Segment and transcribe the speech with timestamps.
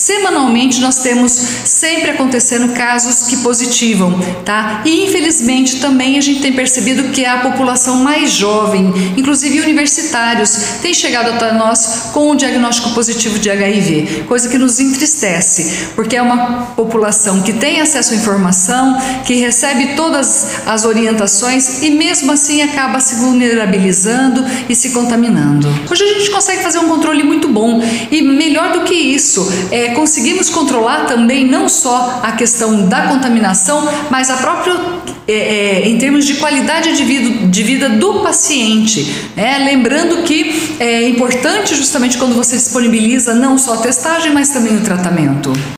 [0.00, 4.80] semanalmente nós temos sempre acontecendo casos que positivam, tá?
[4.86, 10.94] E infelizmente também a gente tem percebido que a população mais jovem, inclusive universitários, tem
[10.94, 16.22] chegado até nós com o diagnóstico positivo de HIV, coisa que nos entristece, porque é
[16.22, 18.96] uma população que tem acesso à informação,
[19.26, 25.68] que recebe todas as orientações e mesmo assim acaba se vulnerabilizando e se contaminando.
[25.90, 27.22] Hoje a gente consegue fazer um controle
[28.50, 34.28] melhor do que isso, é, conseguimos controlar também não só a questão da contaminação, mas
[34.28, 34.74] a própria
[35.28, 39.28] é, é, em termos de qualidade de vida, de vida do paciente.
[39.36, 44.76] É, lembrando que é importante justamente quando você disponibiliza não só a testagem, mas também
[44.76, 45.52] o tratamento.